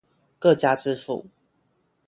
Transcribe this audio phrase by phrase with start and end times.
[0.39, 1.27] 各家支付